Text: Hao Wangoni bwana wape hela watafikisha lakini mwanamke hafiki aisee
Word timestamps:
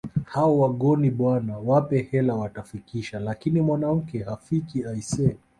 Hao 0.25 0.59
Wangoni 0.59 1.09
bwana 1.11 1.57
wape 1.57 2.01
hela 2.11 2.35
watafikisha 2.35 3.19
lakini 3.19 3.61
mwanamke 3.61 4.23
hafiki 4.23 4.85
aisee 4.85 5.35